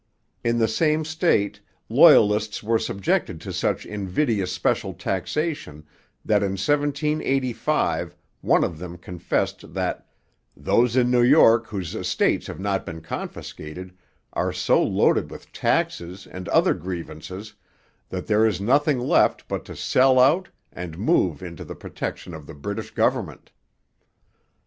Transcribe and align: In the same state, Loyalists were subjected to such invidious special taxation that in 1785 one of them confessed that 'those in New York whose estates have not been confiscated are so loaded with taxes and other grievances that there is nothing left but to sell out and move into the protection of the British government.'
In 0.43 0.57
the 0.57 0.67
same 0.67 1.05
state, 1.05 1.59
Loyalists 1.87 2.63
were 2.63 2.79
subjected 2.79 3.39
to 3.41 3.53
such 3.53 3.85
invidious 3.85 4.51
special 4.51 4.95
taxation 4.95 5.85
that 6.25 6.41
in 6.41 6.53
1785 6.57 8.15
one 8.41 8.63
of 8.63 8.79
them 8.79 8.97
confessed 8.97 9.75
that 9.75 10.07
'those 10.57 10.97
in 10.97 11.11
New 11.11 11.21
York 11.21 11.67
whose 11.67 11.93
estates 11.93 12.47
have 12.47 12.59
not 12.59 12.83
been 12.83 13.01
confiscated 13.01 13.95
are 14.33 14.51
so 14.51 14.81
loaded 14.81 15.29
with 15.29 15.51
taxes 15.51 16.25
and 16.25 16.49
other 16.49 16.73
grievances 16.73 17.53
that 18.09 18.25
there 18.25 18.43
is 18.47 18.59
nothing 18.59 18.97
left 18.97 19.47
but 19.47 19.63
to 19.65 19.75
sell 19.75 20.19
out 20.19 20.49
and 20.73 20.97
move 20.97 21.43
into 21.43 21.63
the 21.63 21.75
protection 21.75 22.33
of 22.33 22.47
the 22.47 22.55
British 22.55 22.89
government.' 22.89 23.51